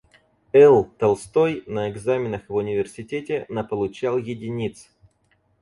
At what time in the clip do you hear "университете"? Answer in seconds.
2.55-3.45